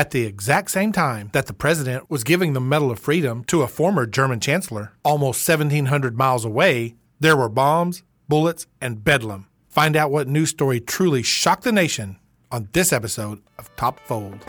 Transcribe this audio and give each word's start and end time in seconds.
At 0.00 0.12
the 0.12 0.24
exact 0.24 0.70
same 0.70 0.92
time 0.92 1.28
that 1.34 1.44
the 1.44 1.52
president 1.52 2.08
was 2.08 2.24
giving 2.24 2.54
the 2.54 2.58
Medal 2.58 2.90
of 2.90 2.98
Freedom 2.98 3.44
to 3.44 3.60
a 3.60 3.68
former 3.68 4.06
German 4.06 4.40
chancellor, 4.40 4.94
almost 5.04 5.46
1,700 5.46 6.16
miles 6.16 6.42
away, 6.42 6.94
there 7.18 7.36
were 7.36 7.50
bombs, 7.50 8.02
bullets, 8.26 8.66
and 8.80 9.04
bedlam. 9.04 9.46
Find 9.68 9.96
out 9.96 10.10
what 10.10 10.26
news 10.26 10.48
story 10.48 10.80
truly 10.80 11.22
shocked 11.22 11.64
the 11.64 11.70
nation 11.70 12.18
on 12.50 12.70
this 12.72 12.94
episode 12.94 13.42
of 13.58 13.76
Top 13.76 14.00
Fold. 14.06 14.46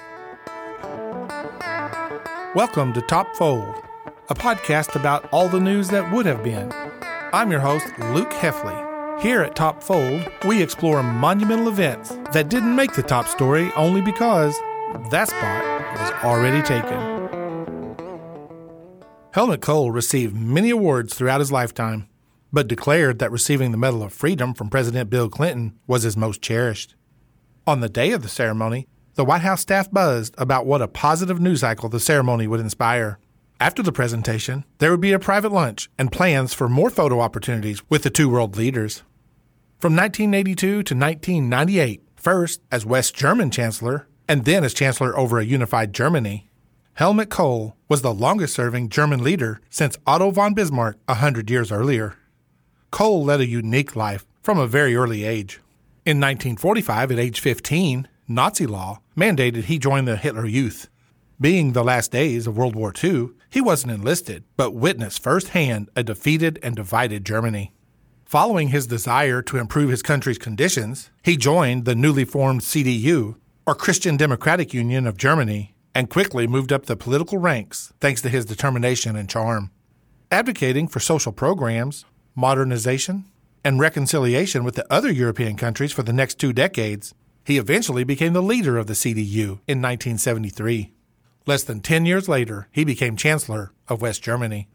Welcome 2.56 2.94
to 2.94 3.02
Top 3.02 3.36
Fold, 3.36 3.76
a 4.30 4.34
podcast 4.34 4.96
about 4.96 5.28
all 5.34 5.50
the 5.50 5.60
news 5.60 5.90
that 5.90 6.14
would 6.14 6.26
have 6.28 6.46
been. 6.46 6.72
I'm 7.34 7.52
your 7.52 7.60
host, 7.60 7.88
Luke 8.14 8.32
Heffley. 8.32 9.20
Here 9.22 9.42
at 9.42 9.58
Top 9.58 9.84
Fold, 9.84 10.32
we 10.46 10.64
explore 10.64 11.04
monumental 11.04 11.68
events 11.68 12.12
that 12.32 12.48
didn't 12.48 12.74
make 12.74 12.94
the 12.94 13.04
top 13.04 13.28
story 13.28 13.70
only 13.76 14.00
because 14.00 14.58
that 15.12 15.28
spot 15.28 16.00
was 16.00 16.12
already 16.24 16.62
taken. 16.62 17.12
Helmut 19.34 19.62
Kohl 19.62 19.92
received 19.92 20.36
many 20.36 20.70
awards 20.70 21.14
throughout 21.14 21.40
his 21.40 21.52
lifetime, 21.52 22.08
but 22.52 22.68
declared 22.68 23.20
that 23.20 23.32
receiving 23.32 23.72
the 23.72 23.78
Medal 23.78 24.04
of 24.04 24.12
Freedom 24.12 24.54
from 24.54 24.70
President 24.70 25.10
Bill 25.10 25.30
Clinton 25.30 25.78
was 25.88 26.04
his 26.04 26.18
most 26.18 26.42
cherished. 26.42 26.96
On 27.66 27.80
the 27.80 27.90
day 27.90 28.12
of 28.12 28.24
the 28.24 28.28
ceremony, 28.28 28.88
the 29.16 29.24
White 29.24 29.42
House 29.42 29.62
staff 29.62 29.90
buzzed 29.92 30.36
about 30.38 30.66
what 30.66 30.82
a 30.82 30.88
positive 30.88 31.40
news 31.40 31.62
cycle 31.62 31.90
the 31.90 32.00
ceremony 32.00 32.48
would 32.48 32.60
inspire. 32.60 33.20
After 33.60 33.84
the 33.84 33.92
presentation, 33.92 34.66
there 34.80 34.92
would 34.92 35.02
be 35.02 35.14
a 35.14 35.20
private 35.20 35.52
lunch 35.52 35.90
and 35.98 36.12
plans 36.12 36.54
for 36.54 36.68
more 36.68 36.90
photo 36.90 37.20
opportunities 37.22 37.82
with 37.90 38.04
the 38.04 38.10
two 38.10 38.28
world 38.28 38.58
leaders. 38.58 39.04
From 39.80 39.96
1982 39.96 40.56
to 40.68 40.96
1998, 40.96 42.02
first 42.16 42.62
as 42.72 42.86
West 42.86 43.16
German 43.16 43.52
Chancellor 43.52 44.08
and 44.32 44.46
then 44.46 44.64
as 44.64 44.74
Chancellor 44.74 45.14
over 45.20 45.40
a 45.40 45.46
unified 45.46 45.92
Germany, 45.92 46.50
Helmut 46.94 47.30
Kohl 47.30 47.76
was 47.90 48.02
the 48.02 48.14
longest 48.14 48.54
serving 48.54 48.88
German 48.88 49.22
leader 49.22 49.60
since 49.70 49.98
Otto 50.08 50.32
von 50.32 50.54
Bismarck 50.54 50.98
a 51.06 51.16
hundred 51.16 51.50
years 51.50 51.70
earlier. 51.70 52.16
Kohl 52.92 53.26
led 53.26 53.42
a 53.42 53.46
unique 53.46 53.94
life 53.94 54.26
from 54.42 54.58
a 54.58 54.68
very 54.68 54.96
early 54.96 55.26
age. 55.26 55.60
In 56.06 56.22
1945, 56.22 57.12
at 57.12 57.20
age 57.20 57.42
15, 57.42 58.08
Nazi 58.30 58.66
law 58.66 59.02
mandated 59.18 59.66
he 59.66 59.78
join 59.78 60.06
the 60.06 60.16
Hitler 60.16 60.46
Youth. 60.46 60.88
Being 61.42 61.74
the 61.74 61.84
last 61.84 62.14
days 62.14 62.48
of 62.48 62.56
World 62.56 62.74
War 62.74 62.94
II, 63.04 63.32
he 63.50 63.60
wasn't 63.60 63.92
enlisted, 63.92 64.46
but 64.56 64.74
witnessed 64.74 65.22
firsthand 65.22 65.90
a 65.94 66.04
defeated 66.04 66.58
and 66.64 66.74
divided 66.74 67.26
Germany. 67.26 67.74
Following 68.24 68.70
his 68.70 68.88
desire 68.88 69.42
to 69.42 69.58
improve 69.58 69.90
his 69.90 70.02
country's 70.02 70.38
conditions, 70.38 71.10
he 71.22 71.36
joined 71.36 71.84
the 71.84 71.96
newly 71.96 72.24
formed 72.24 72.62
CDU, 72.62 73.36
or 73.66 73.76
Christian 73.76 74.18
Democratic 74.18 74.74
Union 74.74 75.06
of 75.06 75.18
Germany, 75.18 75.76
and 75.94 76.10
quickly 76.10 76.48
moved 76.48 76.72
up 76.72 76.86
the 76.86 76.96
political 76.96 77.38
ranks 77.38 77.94
thanks 78.00 78.22
to 78.22 78.30
his 78.30 78.46
determination 78.46 79.16
and 79.16 79.30
charm. 79.30 79.72
Advocating 80.32 80.88
for 80.88 81.00
social 81.00 81.32
programs, 81.32 82.06
modernization, 82.36 83.26
and 83.64 83.80
reconciliation 83.80 84.64
with 84.64 84.76
the 84.76 84.92
other 84.92 85.12
European 85.12 85.58
countries 85.58 85.92
for 85.92 86.04
the 86.04 86.14
next 86.14 86.40
two 86.40 86.54
decades, 86.54 87.14
he 87.44 87.58
eventually 87.58 88.04
became 88.04 88.34
the 88.34 88.42
leader 88.42 88.78
of 88.78 88.88
the 88.88 88.94
CDU 88.94 89.60
in 89.68 89.82
1973. 89.82 90.92
Less 91.46 91.64
than 91.64 91.82
10 91.82 92.06
years 92.06 92.30
later, 92.30 92.68
he 92.72 92.84
became 92.84 93.16
Chancellor 93.16 93.74
of 93.88 94.02
West 94.02 94.24
Germany. 94.24 94.70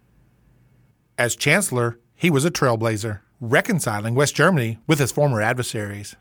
As 1.17 1.37
Chancellor, 1.37 1.99
he 2.15 2.31
was 2.31 2.45
a 2.45 2.51
trailblazer 2.51 3.21
reconciling 3.41 4.15
West 4.15 4.35
Germany 4.35 4.79
with 4.87 5.01
its 5.01 5.13
former 5.13 5.43
adversaries. 5.43 6.17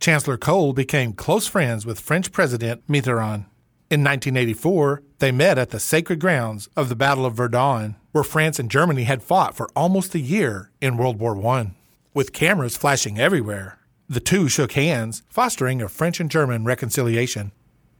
Chancellor 0.00 0.38
Kohl 0.38 0.72
became 0.72 1.12
close 1.12 1.46
friends 1.46 1.84
with 1.84 2.00
French 2.00 2.32
President 2.32 2.86
Mitterrand. 2.88 3.44
In 3.90 4.02
1984, 4.02 5.02
they 5.18 5.30
met 5.30 5.58
at 5.58 5.70
the 5.70 5.78
sacred 5.78 6.20
grounds 6.20 6.70
of 6.74 6.88
the 6.88 6.96
Battle 6.96 7.26
of 7.26 7.34
Verdun, 7.34 7.96
where 8.12 8.24
France 8.24 8.58
and 8.58 8.70
Germany 8.70 9.02
had 9.02 9.22
fought 9.22 9.54
for 9.54 9.68
almost 9.76 10.14
a 10.14 10.18
year 10.18 10.70
in 10.80 10.96
World 10.96 11.18
War 11.18 11.38
I. 11.46 11.72
With 12.14 12.32
cameras 12.32 12.78
flashing 12.78 13.20
everywhere, 13.20 13.78
the 14.08 14.20
two 14.20 14.48
shook 14.48 14.72
hands, 14.72 15.22
fostering 15.28 15.82
a 15.82 15.88
French 15.88 16.18
and 16.18 16.30
German 16.30 16.64
reconciliation. 16.64 17.52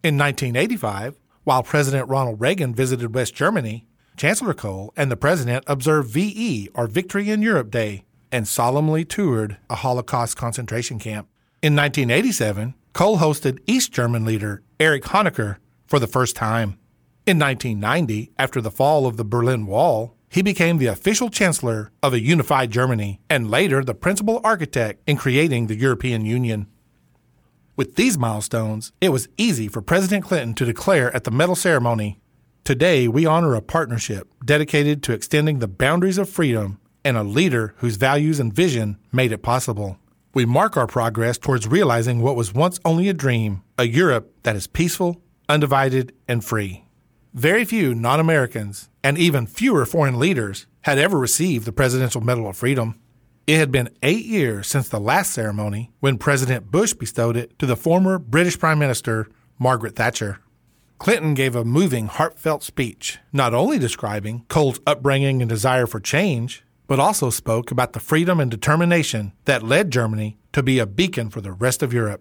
In 0.03 0.17
1985, 0.17 1.21
while 1.45 1.63
President 1.63 2.09
Ronald 2.09 2.41
Reagan 2.41 2.75
visited 2.75 3.15
West 3.15 3.35
Germany, 3.35 3.87
Chancellor 4.17 4.55
Kohl 4.55 4.95
and 4.97 5.11
the 5.11 5.19
President 5.19 5.65
observed 5.67 6.09
VE, 6.09 6.71
or 6.73 6.87
Victory 6.87 7.29
in 7.29 7.43
Europe 7.43 7.71
Day, 7.71 8.05
and 8.33 8.49
solemnly 8.49 9.05
toured 9.05 9.59
a 9.69 9.75
Holocaust 9.75 10.39
concentration 10.39 10.99
camp. 10.99 11.29
In 11.63 11.77
1987, 11.77 12.73
Kohl 12.95 13.19
hosted 13.19 13.59
East 13.67 13.93
German 13.93 14.25
leader 14.25 14.63
Erich 14.81 15.05
Honecker 15.05 15.59
for 15.87 15.99
the 15.99 16.07
first 16.07 16.35
time. 16.35 16.79
In 17.27 17.39
1990, 17.39 18.33
after 18.39 18.63
the 18.63 18.71
fall 18.71 19.07
of 19.07 19.19
the 19.19 19.27
Berlin 19.27 19.67
Wall, 19.67 20.17
he 20.31 20.41
became 20.41 20.79
the 20.79 20.87
official 20.87 21.29
chancellor 21.29 21.93
of 22.03 22.15
a 22.15 22.21
unified 22.21 22.71
Germany 22.71 23.21
and 23.29 23.51
later 23.51 23.85
the 23.85 23.95
principal 23.95 24.41
architect 24.43 25.03
in 25.07 25.19
creating 25.19 25.67
the 25.67 25.77
European 25.77 26.25
Union. 26.25 26.67
With 27.77 27.97
these 27.97 28.17
milestones, 28.17 28.93
it 29.03 29.11
was 29.11 29.29
easy 29.37 29.69
for 29.69 29.83
President 29.83 30.25
Clinton 30.25 30.55
to 30.55 30.65
declare 30.65 31.15
at 31.15 31.25
the 31.25 31.31
medal 31.31 31.57
ceremony 31.57 32.21
Today, 32.65 33.07
we 33.09 33.27
honor 33.27 33.55
a 33.55 33.61
partnership 33.61 34.33
dedicated 34.45 35.03
to 35.03 35.13
extending 35.13 35.59
the 35.59 35.69
boundaries 35.69 36.19
of 36.19 36.29
freedom 36.29 36.79
and 37.05 37.19
a 37.19 37.23
leader 37.23 37.75
whose 37.79 37.97
values 37.97 38.41
and 38.41 38.53
vision 38.53 38.97
made 39.13 39.33
it 39.33 39.43
possible. 39.43 39.99
We 40.33 40.45
mark 40.45 40.77
our 40.77 40.87
progress 40.87 41.39
towards 41.39 41.67
realizing 41.67 42.21
what 42.21 42.37
was 42.37 42.55
once 42.55 42.79
only 42.85 43.09
a 43.09 43.15
dream 43.15 43.63
a 43.77 43.85
Europe 43.85 44.33
that 44.45 44.55
is 44.55 44.69
peaceful, 44.69 45.21
undivided, 45.49 46.13
and 46.29 46.45
free. 46.45 46.85
Very 47.35 47.65
few 47.65 47.97
non 47.97 48.21
Americans, 48.21 48.91
and 49.03 49.19
even 49.19 49.47
fewer 49.47 49.85
foreign 49.85 50.21
leaders, 50.21 50.67
had 50.83 50.99
ever 50.99 51.19
received 51.19 51.65
the 51.65 51.73
Presidential 51.73 52.21
Medal 52.21 52.49
of 52.49 52.57
Freedom. 52.57 53.01
It 53.49 53.59
had 53.59 53.73
been 53.73 53.91
eight 54.05 54.25
years 54.25 54.69
since 54.69 54.89
the 54.89 55.01
last 55.01 55.33
ceremony 55.33 55.91
when 55.99 56.17
President 56.17 56.71
Bush 56.71 56.93
bestowed 56.93 57.37
it 57.37 57.59
to 57.59 57.67
the 57.67 57.75
former 57.75 58.17
British 58.19 58.57
Prime 58.57 58.79
Minister, 58.79 59.27
Margaret 59.59 59.97
Thatcher. 59.97 60.39
Clinton 60.99 61.35
gave 61.35 61.57
a 61.57 61.65
moving, 61.65 62.07
heartfelt 62.07 62.63
speech, 62.63 63.19
not 63.33 63.53
only 63.53 63.81
describing 63.81 64.45
Kohl's 64.49 64.79
upbringing 64.87 65.43
and 65.43 65.49
desire 65.49 65.89
for 65.89 65.99
change, 65.99 66.63
but 66.91 66.99
also 66.99 67.31
spoke 67.31 67.71
about 67.71 67.93
the 67.93 68.01
freedom 68.01 68.41
and 68.41 68.51
determination 68.51 69.33
that 69.45 69.63
led 69.63 69.93
Germany 69.93 70.37
to 70.53 70.61
be 70.61 70.81
a 70.81 70.87
beacon 70.87 71.31
for 71.31 71.41
the 71.41 71.53
rest 71.53 71.85
of 71.85 71.93
Europe. 71.93 72.21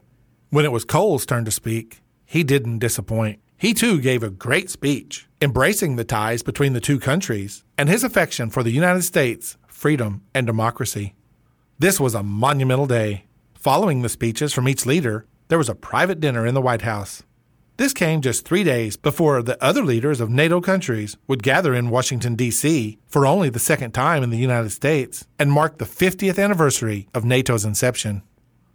When 0.52 0.64
it 0.64 0.72
was 0.72 0.86
Kohl's 0.86 1.26
turn 1.26 1.44
to 1.46 1.50
speak, 1.50 2.02
he 2.24 2.44
didn't 2.44 2.78
disappoint. 2.78 3.40
He 3.58 3.74
too 3.74 4.00
gave 4.00 4.22
a 4.22 4.30
great 4.30 4.70
speech, 4.70 5.28
embracing 5.42 5.96
the 5.96 6.04
ties 6.04 6.44
between 6.44 6.74
the 6.74 6.80
two 6.80 7.00
countries 7.00 7.64
and 7.80 7.90
his 7.90 8.04
affection 8.04 8.52
for 8.52 8.62
the 8.62 8.70
United 8.70 9.02
States, 9.02 9.58
freedom, 9.68 10.22
and 10.36 10.46
democracy. 10.46 11.16
This 11.80 12.00
was 12.00 12.14
a 12.14 12.22
monumental 12.22 12.86
day. 12.86 13.26
Following 13.56 14.04
the 14.04 14.08
speeches 14.08 14.54
from 14.54 14.70
each 14.70 14.86
leader, 14.86 15.26
there 15.48 15.58
was 15.58 15.70
a 15.70 15.74
private 15.74 16.20
dinner 16.20 16.46
in 16.46 16.54
the 16.54 16.62
White 16.62 16.84
House. 16.84 17.24
This 17.80 17.94
came 17.94 18.20
just 18.20 18.44
three 18.44 18.66
days 18.66 18.98
before 18.98 19.42
the 19.42 19.58
other 19.64 19.86
leaders 19.86 20.20
of 20.20 20.30
NATO 20.30 20.60
countries 20.60 21.16
would 21.28 21.42
gather 21.42 21.74
in 21.74 21.90
Washington, 21.90 22.36
D.C. 22.36 23.00
for 23.08 23.26
only 23.26 23.50
the 23.50 23.58
second 23.58 23.94
time 23.94 24.22
in 24.22 24.32
the 24.32 24.38
United 24.38 24.72
States 24.72 25.26
and 25.40 25.50
mark 25.50 25.78
the 25.78 25.86
50th 25.86 26.44
anniversary 26.44 27.08
of 27.14 27.24
NATO's 27.24 27.64
inception. 27.64 28.22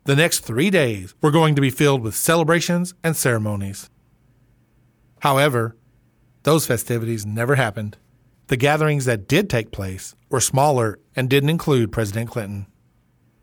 The 0.05 0.17
next 0.17 0.41
three 0.41 0.71
days 0.71 1.15
were 1.21 1.31
going 1.31 1.55
to 1.55 1.61
be 1.61 1.69
filled 1.69 2.01
with 2.01 2.15
celebrations 2.17 2.95
and 3.05 3.15
ceremonies. 3.15 3.91
However, 5.21 5.77
those 6.45 6.67
festivities 6.67 7.27
never 7.27 7.57
happened. 7.57 7.99
The 8.47 8.57
gatherings 8.57 9.05
that 9.05 9.29
did 9.29 9.51
take 9.51 9.71
place 9.71 10.15
were 10.31 10.41
smaller 10.41 10.99
and 11.15 11.29
didn't 11.29 11.51
include 11.51 11.93
President 11.93 12.31
Clinton. 12.31 12.69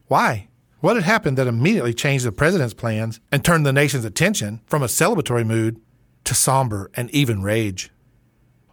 Why? 0.08 0.48
What 0.82 0.96
had 0.96 1.06
happened 1.06 1.38
that 1.38 1.46
immediately 1.46 1.94
changed 1.94 2.26
the 2.26 2.32
president's 2.32 2.74
plans 2.74 3.20
and 3.32 3.46
turned 3.46 3.68
the 3.68 3.72
nation's 3.72 4.04
attention 4.04 4.62
from 4.66 4.82
a 4.82 4.88
celebratory 4.88 5.46
mood 5.46 5.80
to 6.24 6.34
somber 6.34 6.90
and 6.96 7.08
even 7.12 7.44
rage? 7.44 7.92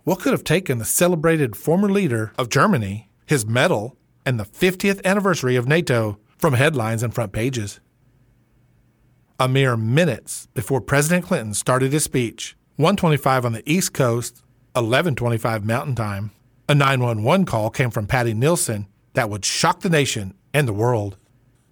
What 0.04 0.20
could 0.20 0.32
have 0.32 0.42
taken 0.42 0.78
the 0.78 0.86
celebrated 0.86 1.54
former 1.54 1.90
leader 1.90 2.32
of 2.38 2.48
Germany, 2.48 3.10
his 3.26 3.44
medal, 3.44 3.94
and 4.24 4.40
the 4.40 4.46
50th 4.46 5.04
anniversary 5.04 5.54
of 5.54 5.68
NATO 5.68 6.18
from 6.38 6.54
headlines 6.54 7.02
and 7.02 7.14
front 7.14 7.32
pages? 7.32 7.78
A 9.38 9.46
mere 9.46 9.76
minutes 9.76 10.48
before 10.54 10.80
President 10.80 11.26
Clinton 11.26 11.52
started 11.52 11.92
his 11.92 12.04
speech, 12.04 12.56
125 12.76 13.44
on 13.44 13.52
the 13.52 13.70
East 13.70 13.92
Coast, 13.92 14.36
1125 14.72 15.62
Mountain 15.62 15.94
Time, 15.94 16.30
a 16.70 16.74
911 16.74 17.44
call 17.44 17.68
came 17.68 17.90
from 17.90 18.06
Patti 18.06 18.32
Nielson 18.32 18.86
that 19.12 19.28
would 19.28 19.44
shock 19.44 19.80
the 19.80 19.90
nation 19.90 20.32
and 20.54 20.66
the 20.66 20.72
world. 20.72 21.18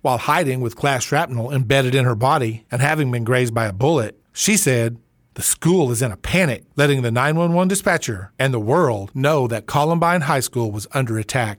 While 0.07 0.19
hiding 0.19 0.61
with 0.61 0.77
glass 0.77 1.03
shrapnel 1.03 1.51
embedded 1.51 1.93
in 1.93 2.05
her 2.05 2.15
body 2.15 2.65
and 2.71 2.81
having 2.81 3.11
been 3.11 3.25
grazed 3.25 3.53
by 3.53 3.67
a 3.67 3.73
bullet, 3.73 4.17
she 4.33 4.57
said, 4.57 4.99
The 5.35 5.43
school 5.43 5.91
is 5.91 6.01
in 6.01 6.13
a 6.13 6.17
panic, 6.17 6.63
letting 6.77 7.03
the 7.03 7.11
911 7.11 7.67
dispatcher 7.67 8.31
and 8.39 8.55
the 8.55 8.61
world 8.61 9.11
know 9.17 9.49
that 9.49 9.67
Columbine 9.67 10.21
High 10.21 10.39
School 10.39 10.71
was 10.71 10.87
under 10.93 11.19
attack. 11.19 11.59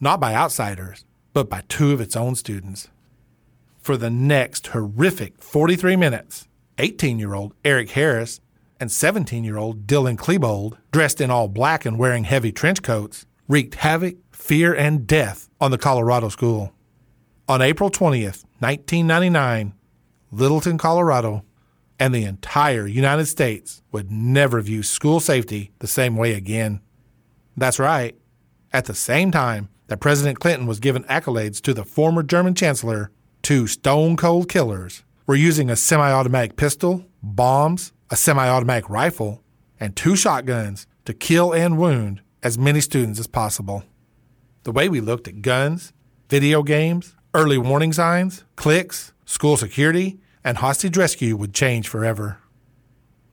Not 0.00 0.18
by 0.18 0.34
outsiders, 0.34 1.04
but 1.32 1.48
by 1.48 1.62
two 1.68 1.92
of 1.92 2.00
its 2.00 2.16
own 2.16 2.34
students. 2.34 2.88
For 3.80 3.96
the 3.96 4.10
next 4.10 4.66
horrific 4.66 5.40
43 5.40 5.94
minutes, 5.94 6.48
18 6.78 7.20
year 7.20 7.34
old 7.34 7.54
Eric 7.64 7.90
Harris, 7.90 8.40
and 8.80 8.90
17 8.90 9.44
year 9.44 9.58
old 9.58 9.86
Dylan 9.86 10.16
Klebold, 10.16 10.76
dressed 10.90 11.20
in 11.20 11.30
all 11.30 11.46
black 11.46 11.86
and 11.86 12.00
wearing 12.00 12.24
heavy 12.24 12.50
trench 12.50 12.82
coats, 12.82 13.26
wreaked 13.46 13.76
havoc, 13.76 14.16
fear, 14.32 14.74
and 14.74 15.06
death 15.06 15.48
on 15.60 15.70
the 15.70 15.78
Colorado 15.78 16.30
school. 16.30 16.72
On 17.50 17.60
April 17.60 17.90
20th, 17.90 18.44
1999, 18.60 19.74
Littleton, 20.30 20.78
Colorado, 20.78 21.44
and 21.98 22.14
the 22.14 22.22
entire 22.22 22.86
United 22.86 23.26
States 23.26 23.82
would 23.90 24.08
never 24.08 24.60
view 24.60 24.84
school 24.84 25.18
safety 25.18 25.72
the 25.80 25.88
same 25.88 26.14
way 26.14 26.34
again. 26.34 26.80
That's 27.56 27.80
right. 27.80 28.14
At 28.72 28.84
the 28.84 28.94
same 28.94 29.32
time 29.32 29.68
that 29.88 29.98
President 29.98 30.38
Clinton 30.38 30.68
was 30.68 30.78
giving 30.78 31.02
accolades 31.06 31.60
to 31.62 31.74
the 31.74 31.82
former 31.82 32.22
German 32.22 32.54
Chancellor, 32.54 33.10
two 33.42 33.66
stone 33.66 34.16
cold 34.16 34.48
killers 34.48 35.02
were 35.26 35.34
using 35.34 35.70
a 35.70 35.74
semi 35.74 36.08
automatic 36.08 36.54
pistol, 36.54 37.04
bombs, 37.20 37.92
a 38.10 38.16
semi 38.16 38.48
automatic 38.48 38.88
rifle, 38.88 39.42
and 39.80 39.96
two 39.96 40.14
shotguns 40.14 40.86
to 41.04 41.12
kill 41.12 41.52
and 41.52 41.78
wound 41.78 42.20
as 42.44 42.56
many 42.56 42.80
students 42.80 43.18
as 43.18 43.26
possible. 43.26 43.82
The 44.62 44.70
way 44.70 44.88
we 44.88 45.00
looked 45.00 45.26
at 45.26 45.42
guns, 45.42 45.92
video 46.28 46.62
games, 46.62 47.16
early 47.32 47.58
warning 47.58 47.92
signs, 47.92 48.44
cliques, 48.56 49.12
school 49.24 49.56
security, 49.56 50.18
and 50.42 50.58
hostage 50.58 50.96
rescue 50.96 51.36
would 51.36 51.54
change 51.54 51.86
forever. 51.86 52.38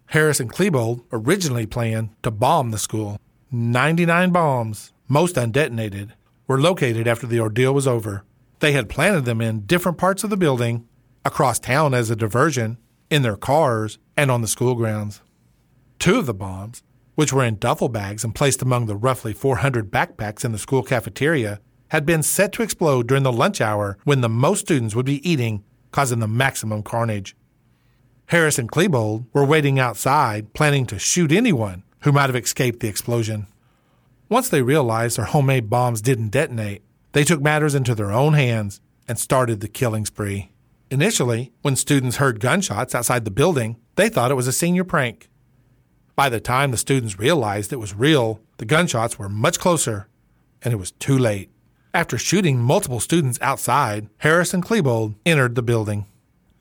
Harris 0.07 0.39
and 0.39 0.51
Klebold 0.51 1.03
originally 1.11 1.65
planned 1.65 2.09
to 2.23 2.31
bomb 2.31 2.71
the 2.71 2.77
school. 2.77 3.19
99 3.51 4.31
bombs, 4.31 4.93
most 5.07 5.35
undetonated, 5.35 6.11
were 6.47 6.61
located 6.61 7.07
after 7.07 7.25
the 7.25 7.39
ordeal 7.39 7.73
was 7.73 7.87
over. 7.87 8.23
They 8.59 8.71
had 8.71 8.89
planted 8.89 9.25
them 9.25 9.41
in 9.41 9.61
different 9.61 9.97
parts 9.97 10.23
of 10.23 10.29
the 10.29 10.37
building, 10.37 10.87
across 11.25 11.59
town 11.59 11.93
as 11.93 12.09
a 12.09 12.15
diversion, 12.15 12.77
in 13.09 13.21
their 13.21 13.35
cars, 13.35 13.97
and 14.15 14.29
on 14.29 14.41
the 14.41 14.47
school 14.47 14.75
grounds. 14.75 15.21
Two 15.99 16.19
of 16.19 16.25
the 16.25 16.33
bombs, 16.33 16.83
which 17.15 17.33
were 17.33 17.43
in 17.43 17.57
duffel 17.57 17.89
bags 17.89 18.23
and 18.23 18.35
placed 18.35 18.61
among 18.61 18.85
the 18.85 18.95
roughly 18.95 19.33
400 19.33 19.91
backpacks 19.91 20.45
in 20.45 20.51
the 20.51 20.57
school 20.57 20.83
cafeteria, 20.83 21.59
had 21.89 22.05
been 22.05 22.23
set 22.23 22.51
to 22.53 22.63
explode 22.63 23.07
during 23.07 23.23
the 23.23 23.31
lunch 23.31 23.61
hour 23.61 23.97
when 24.03 24.21
the 24.21 24.29
most 24.29 24.61
students 24.61 24.95
would 24.95 25.05
be 25.05 25.27
eating, 25.27 25.63
causing 25.91 26.19
the 26.19 26.27
maximum 26.27 26.83
carnage. 26.83 27.35
Harris 28.27 28.59
and 28.59 28.69
Klebold 28.69 29.25
were 29.33 29.45
waiting 29.45 29.79
outside, 29.79 30.53
planning 30.53 30.85
to 30.85 30.99
shoot 30.99 31.31
anyone 31.31 31.83
who 32.01 32.11
might 32.11 32.29
have 32.29 32.35
escaped 32.35 32.81
the 32.81 32.87
explosion. 32.89 33.47
Once 34.29 34.49
they 34.49 34.61
realized 34.61 35.17
their 35.17 35.25
homemade 35.25 35.69
bombs 35.69 36.01
didn't 36.01 36.29
detonate, 36.29 36.81
they 37.13 37.23
took 37.23 37.41
matters 37.41 37.73
into 37.73 37.95
their 37.95 38.11
own 38.11 38.33
hands 38.33 38.81
and 39.07 39.17
started 39.17 39.61
the 39.61 39.67
killing 39.69 40.05
spree. 40.05 40.51
Initially, 40.91 41.53
when 41.61 41.75
students 41.75 42.17
heard 42.17 42.39
gunshots 42.39 42.93
outside 42.93 43.25
the 43.25 43.31
building, 43.31 43.77
they 43.95 44.09
thought 44.09 44.31
it 44.31 44.35
was 44.35 44.47
a 44.47 44.53
senior 44.53 44.83
prank. 44.83 45.29
By 46.15 46.29
the 46.29 46.39
time 46.39 46.71
the 46.71 46.77
students 46.77 47.19
realized 47.19 47.71
it 47.71 47.77
was 47.77 47.93
real, 47.93 48.41
the 48.57 48.65
gunshots 48.65 49.17
were 49.17 49.29
much 49.29 49.59
closer, 49.59 50.07
and 50.61 50.73
it 50.73 50.77
was 50.77 50.91
too 50.91 51.17
late. 51.17 51.49
After 51.97 52.19
shooting 52.19 52.59
multiple 52.59 52.99
students 52.99 53.39
outside, 53.41 54.07
Harris 54.19 54.53
and 54.53 54.63
Klebold 54.63 55.15
entered 55.25 55.55
the 55.55 55.63
building. 55.63 56.05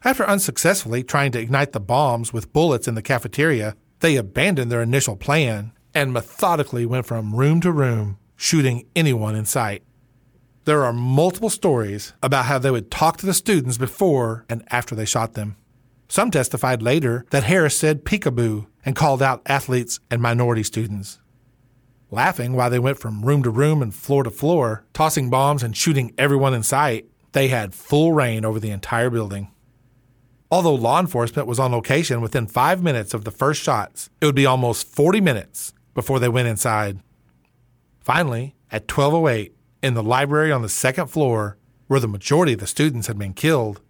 After 0.02 0.26
unsuccessfully 0.26 1.02
trying 1.02 1.30
to 1.32 1.38
ignite 1.38 1.72
the 1.72 1.78
bombs 1.78 2.32
with 2.32 2.54
bullets 2.54 2.88
in 2.88 2.94
the 2.94 3.02
cafeteria, 3.02 3.76
they 4.00 4.16
abandoned 4.16 4.72
their 4.72 4.80
initial 4.80 5.14
plan 5.14 5.72
and 5.92 6.10
methodically 6.10 6.86
went 6.86 7.04
from 7.04 7.36
room 7.36 7.60
to 7.60 7.70
room, 7.70 8.16
shooting 8.34 8.86
anyone 8.96 9.36
in 9.36 9.44
sight. 9.44 9.82
There 10.64 10.84
are 10.84 10.94
multiple 10.94 11.50
stories 11.50 12.14
about 12.22 12.46
how 12.46 12.58
they 12.58 12.70
would 12.70 12.90
talk 12.90 13.18
to 13.18 13.26
the 13.26 13.34
students 13.34 13.76
before 13.76 14.46
and 14.48 14.64
after 14.70 14.94
they 14.94 15.04
shot 15.04 15.34
them. 15.34 15.56
Some 16.08 16.30
testified 16.30 16.80
later 16.80 17.26
that 17.28 17.44
Harris 17.44 17.76
said 17.76 18.06
peekaboo 18.06 18.68
and 18.86 18.96
called 18.96 19.20
out 19.22 19.42
athletes 19.44 20.00
and 20.10 20.22
minority 20.22 20.62
students. 20.62 21.18
Laughing 22.10 22.52
while 22.52 22.70
they 22.70 22.78
went 22.78 22.98
from 22.98 23.24
room 23.24 23.42
to 23.42 23.50
room 23.50 23.82
and 23.82 23.94
floor 23.94 24.22
to 24.22 24.30
floor, 24.30 24.84
tossing 24.92 25.28
bombs 25.28 25.62
and 25.62 25.76
shooting 25.76 26.14
everyone 26.16 26.54
in 26.54 26.62
sight, 26.62 27.06
they 27.32 27.48
had 27.48 27.74
full 27.74 28.12
reign 28.12 28.44
over 28.44 28.60
the 28.60 28.70
entire 28.70 29.10
building. 29.10 29.50
Although 30.50 30.74
law 30.74 31.00
enforcement 31.00 31.48
was 31.48 31.58
on 31.58 31.72
location 31.72 32.20
within 32.20 32.46
five 32.46 32.82
minutes 32.82 33.12
of 33.12 33.24
the 33.24 33.32
first 33.32 33.60
shots, 33.60 34.08
it 34.20 34.26
would 34.26 34.36
be 34.36 34.46
almost 34.46 34.86
40 34.86 35.20
minutes 35.20 35.74
before 35.94 36.20
they 36.20 36.28
went 36.28 36.46
inside. 36.46 37.00
Finally, 38.00 38.54
at 38.70 38.82
1208, 38.90 39.56
in 39.82 39.94
the 39.94 40.02
library 40.02 40.52
on 40.52 40.62
the 40.62 40.68
second 40.68 41.08
floor, 41.08 41.58
where 41.88 42.00
the 42.00 42.06
majority 42.06 42.52
of 42.52 42.60
the 42.60 42.66
students 42.66 43.08
had 43.08 43.18
been 43.18 43.32
killed, 43.34 43.80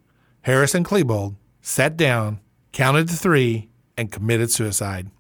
Harris 0.43 0.75
and 0.75 0.87
Klebold 0.87 1.37
sat 1.61 1.97
down, 1.97 2.41
counted 2.73 3.09
to 3.09 3.15
three, 3.15 3.69
and 3.97 4.13
committed 4.13 4.51
suicide. 4.51 5.11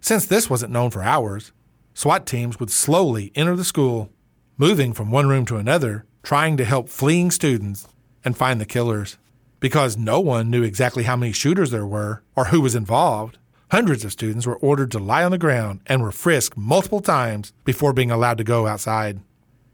Since 0.00 0.26
this 0.26 0.50
wasn't 0.50 0.72
known 0.72 0.90
for 0.90 1.02
hours, 1.02 1.52
SWAT 1.96 2.26
teams 2.26 2.60
would 2.60 2.70
slowly 2.70 3.32
enter 3.34 3.56
the 3.56 3.64
school, 3.64 4.10
moving 4.58 4.92
from 4.92 5.10
one 5.10 5.30
room 5.30 5.46
to 5.46 5.56
another, 5.56 6.04
trying 6.22 6.58
to 6.58 6.64
help 6.66 6.90
fleeing 6.90 7.30
students 7.30 7.88
and 8.22 8.36
find 8.36 8.60
the 8.60 8.66
killers. 8.66 9.16
Because 9.60 9.96
no 9.96 10.20
one 10.20 10.50
knew 10.50 10.62
exactly 10.62 11.04
how 11.04 11.16
many 11.16 11.32
shooters 11.32 11.70
there 11.70 11.86
were 11.86 12.22
or 12.36 12.48
who 12.48 12.60
was 12.60 12.74
involved, 12.74 13.38
hundreds 13.70 14.04
of 14.04 14.12
students 14.12 14.46
were 14.46 14.58
ordered 14.58 14.90
to 14.90 14.98
lie 14.98 15.24
on 15.24 15.30
the 15.30 15.38
ground 15.38 15.80
and 15.86 16.02
were 16.02 16.12
frisked 16.12 16.54
multiple 16.54 17.00
times 17.00 17.54
before 17.64 17.94
being 17.94 18.10
allowed 18.10 18.36
to 18.36 18.44
go 18.44 18.66
outside. 18.66 19.20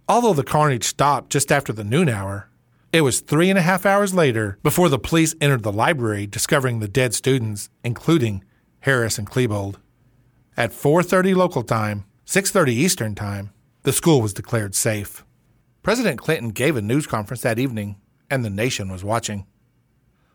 Although 0.08 0.34
the 0.34 0.44
carnage 0.44 0.84
stopped 0.84 1.28
just 1.28 1.50
after 1.50 1.72
the 1.72 1.82
noon 1.82 2.08
hour, 2.08 2.48
it 2.92 3.00
was 3.00 3.19
three 3.19 3.50
and 3.50 3.58
a 3.58 3.62
half 3.62 3.84
hours 3.84 4.14
later 4.14 4.58
before 4.62 4.88
the 4.88 4.96
police 4.96 5.34
entered 5.40 5.64
the 5.64 5.72
library 5.72 6.28
discovering 6.28 6.78
the 6.78 6.86
dead 6.86 7.14
students, 7.14 7.69
including 7.82 8.44
Harris 8.78 9.19
and 9.19 9.28
Klebold. 9.28 9.78
At 10.56 10.70
4:30 10.70 11.34
local 11.34 11.64
time, 11.64 12.04
6:30 12.24 12.72
Eastern 12.72 13.14
time, 13.14 13.50
the 13.82 13.92
school 13.92 14.22
was 14.22 14.32
declared 14.32 14.74
safe. 14.74 15.24
President 15.82 16.19
Clinton 16.19 16.50
gave 16.50 16.76
a 16.76 16.82
news 16.82 17.06
conference 17.06 17.42
that 17.42 17.58
evening, 17.58 17.96
and 18.30 18.44
the 18.44 18.50
nation 18.50 18.90
was 18.90 19.04
watching. 19.04 19.46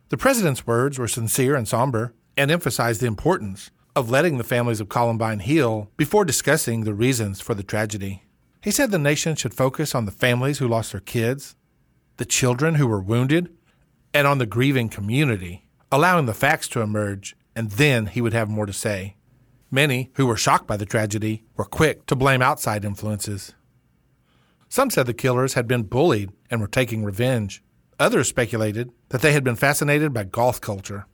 The 0.10 0.18
president's 0.18 0.68
words 0.68 1.00
were 1.00 1.08
sincere 1.08 1.56
and 1.56 1.68
somber 1.68 2.14
and 2.38 2.52
emphasized 2.52 3.02
the 3.02 3.08
importance 3.08 3.72
of 3.96 4.10
letting 4.10 4.38
the 4.38 4.44
families 4.44 4.80
of 4.80 4.90
Columbine 4.90 5.40
heal 5.40 5.90
before 5.98 6.24
discussing 6.24 6.84
the 6.84 6.94
reasons 6.94 7.42
for 7.42 7.56
the 7.56 7.64
tragedy. 7.64 8.24
He 8.62 8.72
said 8.72 8.92
the 8.92 9.00
nation 9.00 9.36
should 9.36 9.54
focus 9.54 9.96
on 9.96 10.06
the 10.06 10.12
families 10.12 10.60
who 10.60 10.68
lost 10.68 10.92
their 10.92 11.02
kids, 11.02 11.56
the 12.18 12.26
children 12.26 12.76
who 12.76 12.88
were 12.88 13.02
wounded, 13.02 13.50
and 14.14 14.28
on 14.28 14.38
the 14.38 14.46
grieving 14.46 14.90
community, 14.90 15.68
allowing 15.92 16.26
the 16.26 16.34
facts 16.34 16.68
to 16.70 16.82
emerge, 16.82 17.36
and 17.56 17.72
then 17.72 18.06
he 18.06 18.22
would 18.22 18.34
have 18.34 18.50
more 18.50 18.66
to 18.66 18.74
say. 18.74 19.17
Many 19.70 20.12
who 20.16 20.26
were 20.26 20.38
shocked 20.38 20.66
by 20.66 20.78
the 20.78 20.86
tragedy 20.86 21.44
were 21.56 21.66
quick 21.66 22.06
to 22.06 22.16
blame 22.16 22.42
outside 22.42 22.86
influences. 22.86 23.54
Some 24.70 24.90
said 24.90 25.06
the 25.06 25.14
killers 25.14 25.54
had 25.54 25.68
been 25.68 25.84
bullied 25.84 26.32
and 26.50 26.62
were 26.62 26.68
taking 26.68 27.04
revenge. 27.04 27.64
Others 28.00 28.30
speculated 28.30 28.92
that 29.10 29.22
they 29.22 29.34
had 29.34 29.44
been 29.44 29.56
fascinated 29.56 30.14
by 30.14 30.24
goth 30.24 30.62
culture. 30.62 31.06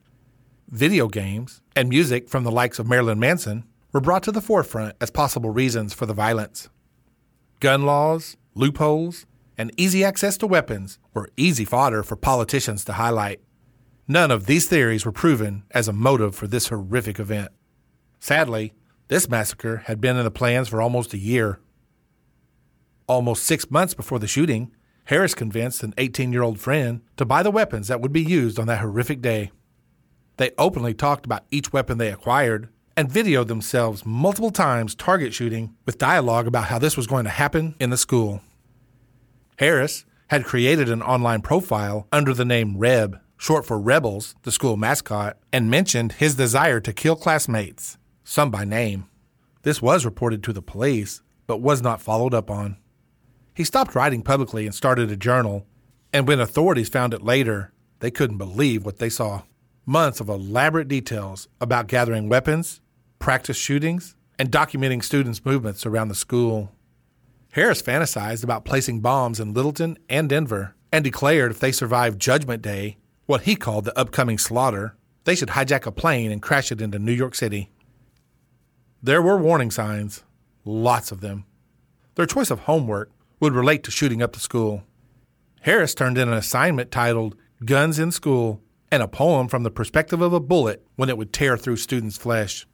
Video 0.70 1.08
games 1.08 1.62
and 1.76 1.90
music 1.90 2.30
from 2.30 2.44
the 2.44 2.52
likes 2.52 2.80
of 2.80 2.88
Marilyn 2.88 3.20
Manson 3.20 3.64
were 3.92 4.02
brought 4.02 4.24
to 4.24 4.32
the 4.32 4.42
forefront 4.42 4.96
as 5.00 5.12
possible 5.12 5.50
reasons 5.50 5.94
for 5.94 6.06
the 6.06 6.14
violence. 6.14 6.70
Gun 7.60 7.86
laws, 7.86 8.38
loopholes, 8.56 9.26
and 9.58 9.72
easy 9.78 10.04
access 10.04 10.38
to 10.38 10.48
weapons 10.48 11.00
were 11.14 11.30
easy 11.38 11.66
fodder 11.66 12.04
for 12.04 12.16
politicians 12.16 12.84
to 12.86 12.94
highlight. 12.94 13.40
None 14.08 14.32
of 14.32 14.46
these 14.46 14.68
theories 14.68 15.06
were 15.06 15.12
proven 15.12 15.64
as 15.72 15.88
a 15.88 15.94
motive 15.94 16.36
for 16.36 16.48
this 16.48 16.68
horrific 16.68 17.20
event. 17.20 17.52
Sadly, 18.24 18.74
this 19.10 19.28
massacre 19.28 19.84
had 19.88 20.00
been 20.00 20.16
in 20.16 20.24
the 20.24 20.32
plans 20.32 20.70
for 20.70 20.82
almost 20.82 21.14
a 21.14 21.18
year. 21.18 21.60
Almost 23.06 23.44
six 23.44 23.70
months 23.70 23.94
before 23.94 24.18
the 24.18 24.30
shooting, 24.30 24.72
Harris 25.04 25.36
convinced 25.36 25.84
an 25.84 25.94
18 25.98 26.32
year 26.32 26.42
old 26.42 26.58
friend 26.58 27.02
to 27.18 27.26
buy 27.26 27.44
the 27.44 27.52
weapons 27.52 27.90
that 27.90 28.00
would 28.00 28.14
be 28.14 28.24
used 28.24 28.58
on 28.58 28.68
that 28.68 28.80
horrific 28.80 29.22
day. 29.22 29.52
They 30.38 30.52
openly 30.58 30.94
talked 30.94 31.26
about 31.26 31.44
each 31.52 31.74
weapon 31.74 31.98
they 31.98 32.14
acquired 32.14 32.70
and 32.96 33.12
videoed 33.12 33.48
themselves 33.48 34.06
multiple 34.06 34.52
times 34.52 34.96
target 34.96 35.34
shooting 35.34 35.76
with 35.86 35.98
dialogue 35.98 36.48
about 36.48 36.68
how 36.68 36.80
this 36.80 36.96
was 36.96 37.08
going 37.08 37.26
to 37.26 37.30
happen 37.30 37.76
in 37.78 37.90
the 37.90 37.98
school. 37.98 38.40
Harris 39.58 40.06
had 40.28 40.46
created 40.46 40.90
an 40.90 41.02
online 41.02 41.42
profile 41.42 42.08
under 42.10 42.34
the 42.34 42.46
name 42.46 42.78
Reb, 42.78 43.20
short 43.36 43.66
for 43.66 43.78
Rebels, 43.78 44.34
the 44.44 44.52
school 44.54 44.78
mascot, 44.78 45.36
and 45.52 45.70
mentioned 45.70 46.14
his 46.14 46.36
desire 46.36 46.80
to 46.80 46.94
kill 46.94 47.18
classmates, 47.18 47.98
some 48.24 48.52
by 48.52 48.66
name. 48.66 49.08
This 49.64 49.82
was 49.82 50.06
reported 50.06 50.44
to 50.44 50.54
the 50.54 50.62
police, 50.62 51.22
but 51.48 51.62
was 51.62 51.82
not 51.82 52.02
followed 52.02 52.34
up 52.34 52.50
on. 52.50 52.78
He 53.54 53.64
stopped 53.64 53.96
writing 53.96 54.22
publicly 54.22 54.66
and 54.66 54.74
started 54.74 55.12
a 55.12 55.16
journal, 55.16 55.66
and 56.12 56.28
when 56.28 56.40
authorities 56.40 56.90
found 56.90 57.14
it 57.14 57.22
later, 57.22 57.72
they 58.00 58.12
couldn't 58.12 58.38
believe 58.38 58.86
what 58.86 58.98
they 58.98 59.10
saw. 59.10 59.44
Months 59.86 60.20
of 60.20 60.30
elaborate 60.30 60.88
details 60.88 61.48
about 61.62 61.88
gathering 61.88 62.30
weapons, 62.30 62.82
practice 63.20 63.58
shootings, 63.58 64.16
and 64.40 64.52
documenting 64.52 65.04
students' 65.04 65.46
movements 65.46 65.86
around 65.86 66.08
the 66.08 66.16
school. 66.16 66.72
Harris 67.52 67.82
fantasized 67.82 68.44
about 68.44 68.66
placing 68.66 69.00
bombs 69.00 69.40
in 69.40 69.54
Littleton 69.54 69.98
and 70.10 70.28
Denver 70.28 70.76
and 70.92 71.04
declared 71.04 71.52
if 71.52 71.60
they 71.60 71.72
survived 71.72 72.20
Judgment 72.20 72.62
Day, 72.62 72.98
what 73.26 73.42
he 73.42 73.56
called 73.56 73.86
the 73.86 73.98
upcoming 73.98 74.38
slaughter, 74.38 74.96
they 75.24 75.36
should 75.36 75.50
hijack 75.50 75.86
a 75.86 75.92
plane 75.92 76.32
and 76.32 76.42
crash 76.42 76.72
it 76.72 76.82
into 76.82 77.00
New 77.00 77.12
York 77.12 77.36
City. 77.36 77.72
There 79.06 79.22
were 79.22 79.36
warning 79.36 79.70
signs, 79.70 80.24
lots 80.64 81.12
of 81.12 81.20
them. 81.20 81.44
Their 82.16 82.26
choice 82.26 82.50
of 82.50 82.62
homework 82.62 83.12
would 83.42 83.52
relate 83.52 83.84
to 83.84 83.92
shooting 83.92 84.22
up 84.22 84.32
the 84.32 84.40
school. 84.40 84.84
Harris 85.60 85.94
turned 85.94 86.18
in 86.18 86.30
an 86.30 86.34
assignment 86.34 86.90
titled 86.90 87.36
Guns 87.66 88.00
in 88.00 88.14
School 88.14 88.62
and 88.90 89.04
a 89.04 89.10
poem 89.10 89.50
from 89.50 89.64
the 89.64 89.70
perspective 89.70 90.22
of 90.22 90.32
a 90.32 90.40
bullet 90.40 90.88
when 90.96 91.10
it 91.10 91.18
would 91.18 91.34
tear 91.34 91.58
through 91.58 91.76
students' 91.76 92.16
flesh. 92.16 92.66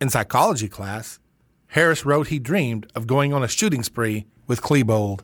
In 0.00 0.10
psychology 0.10 0.68
class, 0.68 1.20
Harris 1.68 2.04
wrote 2.04 2.26
he 2.26 2.40
dreamed 2.40 2.90
of 2.96 3.06
going 3.06 3.32
on 3.32 3.44
a 3.44 3.48
shooting 3.48 3.84
spree 3.84 4.26
with 4.48 4.62
Klebold. 4.62 5.20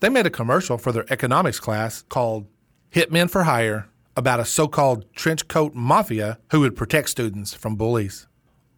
They 0.00 0.08
made 0.08 0.24
a 0.24 0.30
commercial 0.30 0.78
for 0.78 0.90
their 0.90 1.04
economics 1.12 1.60
class 1.60 2.00
called 2.08 2.46
Hitmen 2.94 3.28
for 3.28 3.42
Hire 3.42 3.90
about 4.16 4.40
a 4.40 4.46
so 4.46 4.68
called 4.68 5.04
trench 5.14 5.48
coat 5.48 5.74
mafia 5.74 6.38
who 6.50 6.60
would 6.60 6.76
protect 6.76 7.10
students 7.10 7.52
from 7.52 7.76
bullies. 7.76 8.26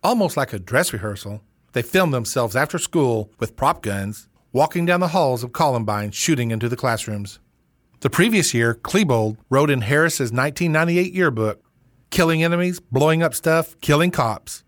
Almost 0.03 0.37
like 0.37 0.53
a 0.53 0.61
dress 0.61 0.93
rehearsal, 0.93 1.43
they 1.73 1.83
filmed 1.83 2.15
themselves 2.15 2.55
after 2.55 2.79
school 2.79 3.33
with 3.41 3.57
prop 3.57 3.83
guns, 3.83 4.29
walking 4.53 4.87
down 4.87 5.01
the 5.01 5.09
halls 5.09 5.43
of 5.43 5.53
Columbine 5.53 6.13
shooting 6.13 6.53
into 6.53 6.69
the 6.69 6.77
classrooms. 6.77 7.41
The 8.01 8.11
previous 8.11 8.55
year, 8.55 8.75
Klebold 8.75 9.39
wrote 9.51 9.71
in 9.71 9.81
Harris's 9.81 10.31
1998 10.31 11.13
yearbook 11.13 11.63
Killing 12.11 12.43
enemies, 12.43 12.81
blowing 12.81 13.23
up 13.23 13.35
stuff, 13.35 13.79
killing 13.81 14.11
cops. 14.11 14.65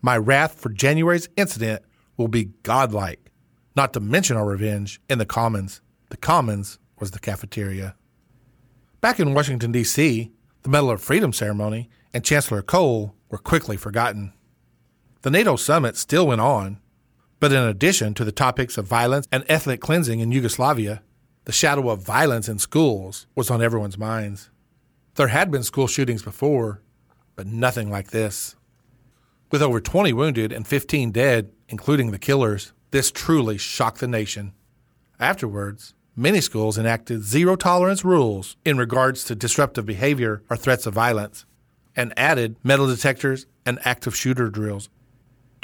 My 0.00 0.16
wrath 0.16 0.60
for 0.60 0.68
January's 0.68 1.28
incident 1.36 1.82
will 2.16 2.28
be 2.28 2.50
godlike, 2.62 3.32
not 3.74 3.92
to 3.94 4.00
mention 4.00 4.36
our 4.36 4.46
revenge 4.46 5.00
in 5.08 5.18
the 5.18 5.26
Commons. 5.26 5.80
The 6.10 6.16
Commons 6.16 6.78
was 7.00 7.10
the 7.10 7.18
cafeteria. 7.18 7.96
Back 9.00 9.18
in 9.18 9.34
Washington, 9.34 9.72
D.C., 9.72 10.30
the 10.62 10.68
Medal 10.68 10.90
of 10.90 11.02
Freedom 11.02 11.32
ceremony 11.32 11.90
and 12.12 12.24
Chancellor 12.24 12.62
Kohl 12.62 13.16
were 13.28 13.38
quickly 13.38 13.76
forgotten. 13.76 14.32
The 15.24 15.30
NATO 15.30 15.56
summit 15.56 15.96
still 15.96 16.26
went 16.26 16.42
on, 16.42 16.80
but 17.40 17.50
in 17.50 17.62
addition 17.62 18.12
to 18.12 18.26
the 18.26 18.30
topics 18.30 18.76
of 18.76 18.86
violence 18.86 19.26
and 19.32 19.42
ethnic 19.48 19.80
cleansing 19.80 20.20
in 20.20 20.32
Yugoslavia, 20.32 21.02
the 21.46 21.50
shadow 21.50 21.88
of 21.88 22.02
violence 22.02 22.46
in 22.46 22.58
schools 22.58 23.26
was 23.34 23.50
on 23.50 23.62
everyone's 23.62 23.96
minds. 23.96 24.50
There 25.14 25.28
had 25.28 25.50
been 25.50 25.62
school 25.62 25.86
shootings 25.86 26.22
before, 26.22 26.82
but 27.36 27.46
nothing 27.46 27.90
like 27.90 28.10
this. 28.10 28.56
With 29.50 29.62
over 29.62 29.80
20 29.80 30.12
wounded 30.12 30.52
and 30.52 30.66
15 30.66 31.10
dead, 31.10 31.50
including 31.70 32.10
the 32.10 32.18
killers, 32.18 32.74
this 32.90 33.10
truly 33.10 33.56
shocked 33.56 34.00
the 34.00 34.06
nation. 34.08 34.52
Afterwards, 35.18 35.94
many 36.14 36.42
schools 36.42 36.76
enacted 36.76 37.22
zero 37.22 37.56
tolerance 37.56 38.04
rules 38.04 38.58
in 38.62 38.76
regards 38.76 39.24
to 39.24 39.34
disruptive 39.34 39.86
behavior 39.86 40.42
or 40.50 40.58
threats 40.58 40.84
of 40.84 40.92
violence 40.92 41.46
and 41.96 42.12
added 42.14 42.56
metal 42.62 42.86
detectors 42.86 43.46
and 43.64 43.78
active 43.86 44.14
shooter 44.14 44.50
drills. 44.50 44.90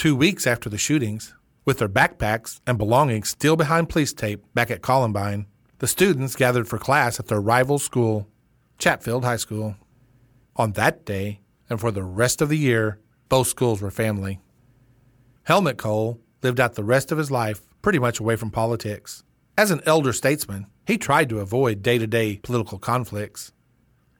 Two 0.01 0.17
weeks 0.17 0.47
after 0.47 0.71
the 0.71 0.79
shootings, 0.79 1.35
with 1.67 1.77
their 1.77 1.87
backpacks 1.87 2.63
and 2.67 2.79
belongings 2.79 3.29
still 3.29 3.55
behind 3.55 3.91
police 3.91 4.15
tape 4.15 4.43
back 4.55 4.71
at 4.71 4.81
Columbine, 4.81 5.45
the 5.79 5.87
students 5.87 6.37
gathered 6.37 6.67
for 6.67 6.79
class 6.79 7.21
at 7.21 7.27
their 7.27 7.39
rival 7.39 7.79
school, 7.79 8.27
Chatfield 8.79 9.27
High 9.27 9.37
School. 9.37 9.77
On 10.57 10.73
that 10.73 11.05
day, 11.05 11.41
and 11.69 11.79
for 11.79 11.91
the 11.91 12.03
rest 12.03 12.41
of 12.41 12.49
the 12.49 12.57
year, 12.57 12.99
both 13.29 13.49
schools 13.49 13.83
were 13.83 13.91
family. 13.91 14.41
Helmut 15.43 15.77
Kohl 15.77 16.19
lived 16.43 16.61
out 16.61 16.77
the 16.77 16.83
rest 16.83 17.13
of 17.13 17.19
his 17.19 17.31
life 17.31 17.61
pretty 17.83 17.99
much 17.99 18.21
away 18.21 18.37
from 18.37 18.51
politics. 18.51 19.23
As 19.59 19.71
an 19.71 19.83
elder 19.85 20.15
statesman, 20.15 20.67
he 20.87 20.97
tried 20.97 21.29
to 21.29 21.41
avoid 21.41 21.83
day 21.83 21.99
to 21.99 22.07
day 22.07 22.39
political 22.43 22.79
conflicts. 22.79 23.53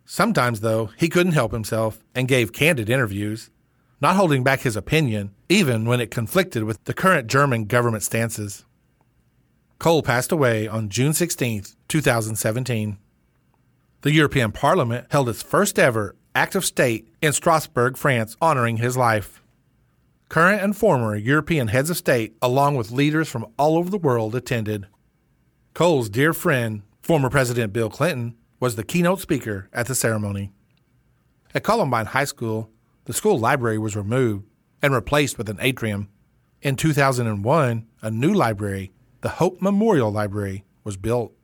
Sometimes, 0.05 0.61
though, 0.61 0.91
he 0.99 1.09
couldn't 1.09 1.33
help 1.33 1.53
himself 1.53 2.05
and 2.15 2.29
gave 2.29 2.53
candid 2.53 2.91
interviews, 2.91 3.49
not 4.01 4.17
holding 4.17 4.43
back 4.43 4.61
his 4.61 4.77
opinion, 4.77 5.35
even 5.49 5.85
when 5.85 6.01
it 6.01 6.11
conflicted 6.11 6.65
with 6.65 6.83
the 6.85 6.95
current 6.95 7.27
German 7.29 7.65
government 7.67 8.03
stances. 8.03 8.65
Kohl 9.79 10.03
passed 10.03 10.33
away 10.33 10.69
on 10.69 10.89
June 10.89 11.13
16, 11.13 11.65
2017. 11.89 12.99
The 14.03 14.13
European 14.13 14.53
Parliament 14.53 15.07
held 15.11 15.29
its 15.29 15.43
first 15.43 15.79
ever 15.79 16.17
act 16.35 16.55
of 16.55 16.65
state 16.65 17.09
in 17.21 17.33
Strasbourg, 17.33 17.97
France, 17.97 18.37
honoring 18.41 18.79
his 18.79 18.97
life. 18.97 19.43
Current 20.29 20.63
and 20.63 20.77
former 20.77 21.17
European 21.17 21.69
heads 21.69 21.91
of 21.91 21.97
state, 21.97 22.37
along 22.41 22.77
with 22.77 22.93
leaders 22.93 23.29
from 23.29 23.47
all 23.59 23.77
over 23.77 23.91
the 23.91 23.99
world, 23.99 24.35
attended. 24.35 24.87
Kohl's 25.75 26.09
dear 26.09 26.33
friend, 26.33 26.83
former 27.03 27.29
President 27.29 27.73
Bill 27.73 27.91
Clinton, 27.91 28.37
was 28.61 28.77
the 28.77 28.85
keynote 28.85 29.21
speaker 29.21 29.69
at 29.73 29.87
the 29.87 29.95
ceremony. 29.95 30.53
At 31.55 31.65
Columbine 31.65 32.07
High 32.07 32.25
School, 32.25 32.71
the 33.11 33.15
school 33.15 33.41
library 33.41 33.77
was 33.77 33.97
removed 33.97 34.45
and 34.81 34.95
replaced 34.95 35.37
with 35.37 35.49
an 35.49 35.59
atrium. 35.61 36.09
In 36.63 36.77
2001, 36.77 37.87
a 38.03 38.11
new 38.13 38.33
library 38.33 38.93
the 39.23 39.31
Hope 39.31 39.61
Memorial 39.61 40.13
Library 40.13 40.65
was 40.85 40.97
built. 40.97 41.35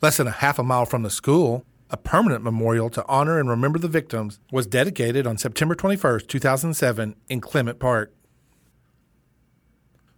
Less 0.00 0.16
than 0.16 0.26
a 0.26 0.30
half 0.30 0.58
a 0.58 0.62
mile 0.62 0.86
from 0.86 1.02
the 1.02 1.10
school, 1.10 1.66
a 1.90 1.98
permanent 1.98 2.42
memorial 2.42 2.88
to 2.88 3.06
honor 3.06 3.38
and 3.38 3.50
remember 3.50 3.78
the 3.78 3.86
victims 3.86 4.40
was 4.50 4.66
dedicated 4.66 5.26
on 5.26 5.36
September 5.36 5.74
21, 5.74 6.20
2007, 6.26 7.16
in 7.28 7.40
Clement 7.42 7.78
Park. 7.78 8.14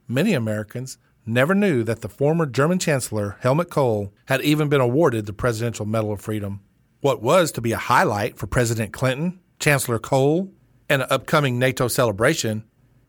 Many 0.06 0.34
Americans 0.34 0.98
never 1.26 1.56
knew 1.56 1.82
that 1.82 2.00
the 2.00 2.08
former 2.08 2.46
German 2.46 2.78
Chancellor, 2.78 3.38
Helmut 3.40 3.70
Kohl, 3.70 4.14
had 4.26 4.40
even 4.42 4.68
been 4.68 4.80
awarded 4.80 5.26
the 5.26 5.32
Presidential 5.32 5.84
Medal 5.84 6.12
of 6.12 6.20
Freedom. 6.20 6.60
What 7.00 7.20
was 7.20 7.50
to 7.52 7.60
be 7.60 7.72
a 7.72 7.76
highlight 7.76 8.38
for 8.38 8.46
President 8.46 8.92
Clinton, 8.92 9.40
Chancellor 9.64 9.98
Kohl, 9.98 10.52
and 10.90 11.00
an 11.00 11.08
upcoming 11.10 11.58
NATO 11.58 11.88
celebration 11.88 12.64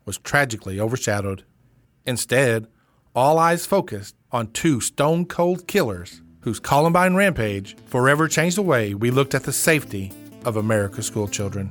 was 0.06 0.16
tragically 0.16 0.80
overshadowed. 0.80 1.44
Instead, 2.06 2.66
all 3.14 3.38
eyes 3.38 3.66
focused 3.66 4.16
on 4.32 4.50
two 4.52 4.80
stone 4.80 5.26
cold 5.26 5.66
killers 5.66 6.22
whose 6.40 6.58
Columbine 6.58 7.14
rampage 7.14 7.76
forever 7.84 8.26
changed 8.26 8.56
the 8.56 8.62
way 8.62 8.94
we 8.94 9.10
looked 9.10 9.34
at 9.34 9.42
the 9.42 9.52
safety 9.52 10.10
of 10.46 10.56
America's 10.56 11.08
schoolchildren. 11.08 11.70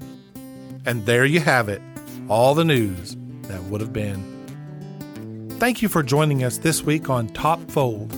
And 0.85 1.03
there 1.07 1.25
you 1.25 1.39
have 1.39 1.67
it, 1.67 1.81
all 2.29 2.53
the 2.53 2.63
news 2.63 3.17
that 3.47 3.63
would 3.63 3.81
have 3.81 3.91
been. 3.91 5.55
Thank 5.57 5.81
you 5.81 5.89
for 5.89 6.03
joining 6.03 6.43
us 6.43 6.59
this 6.59 6.83
week 6.83 7.09
on 7.09 7.29
Top 7.29 7.59
Fold. 7.71 8.15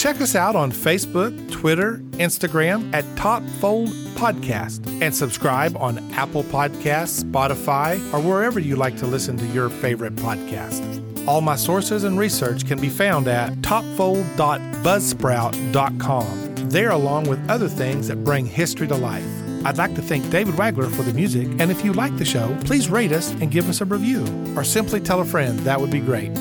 Check 0.00 0.20
us 0.22 0.34
out 0.34 0.56
on 0.56 0.72
Facebook, 0.72 1.50
Twitter, 1.50 1.98
Instagram 2.12 2.90
at 2.94 3.04
Top 3.18 3.42
Fold 3.60 3.90
Podcast, 4.14 4.80
and 5.02 5.14
subscribe 5.14 5.76
on 5.76 5.98
Apple 6.14 6.42
Podcasts, 6.44 7.22
Spotify, 7.22 7.98
or 8.14 8.20
wherever 8.20 8.58
you 8.58 8.76
like 8.76 8.96
to 8.96 9.06
listen 9.06 9.36
to 9.36 9.44
your 9.48 9.68
favorite 9.68 10.16
podcast. 10.16 11.28
All 11.28 11.42
my 11.42 11.54
sources 11.54 12.04
and 12.04 12.18
research 12.18 12.66
can 12.66 12.80
be 12.80 12.88
found 12.88 13.28
at 13.28 13.52
topfold.buzzsprout.com. 13.56 16.54
There, 16.70 16.90
along 16.92 17.28
with 17.28 17.50
other 17.50 17.68
things 17.68 18.08
that 18.08 18.24
bring 18.24 18.46
history 18.46 18.88
to 18.88 18.96
life. 18.96 19.28
I'd 19.66 19.76
like 19.76 19.94
to 19.96 20.02
thank 20.02 20.30
David 20.30 20.54
Wagler 20.54 20.90
for 20.90 21.02
the 21.02 21.12
music, 21.12 21.46
and 21.58 21.70
if 21.70 21.84
you 21.84 21.92
like 21.92 22.16
the 22.16 22.24
show, 22.24 22.56
please 22.64 22.88
rate 22.88 23.12
us 23.12 23.32
and 23.32 23.50
give 23.50 23.68
us 23.68 23.82
a 23.82 23.84
review, 23.84 24.24
or 24.56 24.64
simply 24.64 25.02
tell 25.02 25.20
a 25.20 25.26
friend. 25.26 25.58
That 25.58 25.78
would 25.78 25.90
be 25.90 26.00
great. 26.00 26.34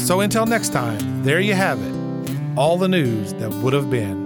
So 0.00 0.22
until 0.22 0.46
next 0.46 0.72
time, 0.72 1.22
there 1.22 1.38
you 1.38 1.54
have 1.54 1.80
it 1.80 2.03
all 2.56 2.78
the 2.78 2.88
news 2.88 3.32
that 3.34 3.50
would 3.50 3.72
have 3.72 3.90
been. 3.90 4.23